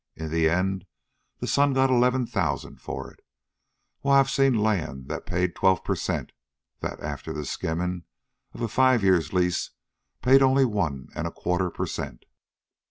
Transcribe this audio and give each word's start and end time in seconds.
In 0.15 0.31
the 0.31 0.49
end 0.49 0.87
the 1.37 1.45
son 1.45 1.73
got 1.73 1.91
eleven 1.91 2.25
thousand 2.25 2.81
for 2.81 3.11
it. 3.13 3.19
Why, 3.99 4.19
I've 4.19 4.31
seen 4.31 4.55
land 4.55 5.07
that 5.09 5.27
paid 5.27 5.55
twelve 5.55 5.83
per 5.83 5.95
cent., 5.95 6.31
that, 6.79 6.99
after 7.01 7.33
the 7.33 7.45
skimming 7.45 8.05
of 8.53 8.61
a 8.63 8.67
five 8.67 9.03
years' 9.03 9.31
lease, 9.31 9.69
paid 10.23 10.41
only 10.41 10.65
one 10.65 11.09
and 11.13 11.27
a 11.27 11.31
quarter 11.31 11.69
per 11.69 11.85
cent." 11.85 12.25